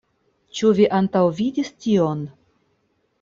Ĉu 0.59 0.69
vi 0.79 0.87
antaŭvidis 0.99 1.69
tion? 1.83 2.25